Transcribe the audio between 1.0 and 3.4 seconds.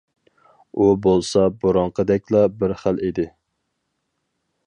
بولسا بۇرۇنقىدەكلا بىر خىل ئىدى.